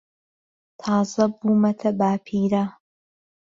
[0.79, 2.63] تازە بوومەتە باپیرە.